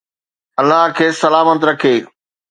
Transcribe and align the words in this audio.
الله 0.61 0.81
کيس 0.97 1.13
سلامت 1.23 1.61
رکي. 1.69 1.95